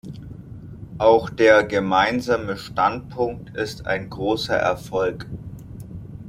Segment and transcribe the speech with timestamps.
[0.97, 5.27] Auch der gemeinsame Standpunkt ist ein großer Erfolg.